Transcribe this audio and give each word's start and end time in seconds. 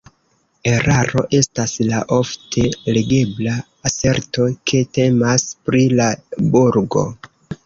Eraro 0.69 1.21
estas 1.39 1.73
la 1.89 1.99
ofte 2.17 2.63
legebla 2.95 3.53
aserto, 3.91 4.47
ke 4.73 4.83
temas 4.99 5.45
pri 5.69 5.85
la 6.01 6.11
burgo. 6.59 7.07